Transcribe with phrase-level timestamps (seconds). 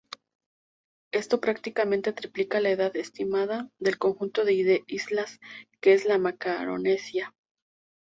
[1.13, 5.39] Esto prácticamente triplica la edad estimada del conjunto de islas
[5.79, 7.35] que es la Macaronesia.